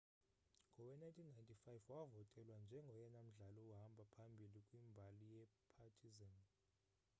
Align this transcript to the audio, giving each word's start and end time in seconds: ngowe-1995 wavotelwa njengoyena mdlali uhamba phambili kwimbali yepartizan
ngowe-1995 0.71 1.89
wavotelwa 1.99 2.55
njengoyena 2.63 3.19
mdlali 3.27 3.61
uhamba 3.73 4.03
phambili 4.13 4.59
kwimbali 4.67 5.25
yepartizan 5.35 6.37